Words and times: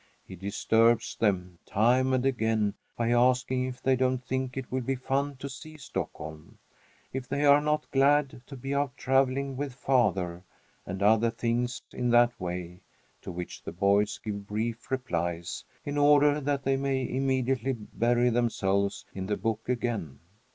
He 0.25 0.35
disturbs 0.35 1.15
them, 1.15 1.59
time 1.63 2.11
and 2.11 2.25
again, 2.25 2.73
by 2.97 3.11
asking 3.11 3.65
if 3.65 3.83
they 3.83 3.95
don't 3.95 4.23
think 4.25 4.57
it 4.57 4.71
will 4.71 4.81
be 4.81 4.95
fun 4.95 5.35
to 5.35 5.47
see 5.47 5.77
Stockholm; 5.77 6.57
if 7.13 7.27
they 7.29 7.45
are 7.45 7.61
not 7.61 7.85
glad 7.91 8.41
to 8.47 8.55
be 8.57 8.73
out 8.73 8.97
travelling 8.97 9.55
with 9.55 9.75
father, 9.75 10.43
and 10.87 11.03
other 11.03 11.29
things 11.29 11.83
in 11.93 12.09
that 12.09 12.31
way, 12.41 12.79
to 13.21 13.31
which 13.31 13.61
the 13.61 13.71
boys 13.71 14.17
give 14.17 14.47
brief 14.47 14.89
replies, 14.89 15.63
in 15.85 15.99
order 15.99 16.41
that 16.41 16.63
they 16.63 16.77
may 16.77 17.07
immediately 17.07 17.73
bury 17.73 18.31
themselves 18.31 19.05
in 19.13 19.27
the 19.27 19.37
book 19.37 19.69
again. 19.69 20.19